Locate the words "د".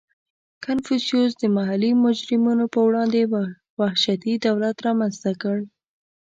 1.37-1.43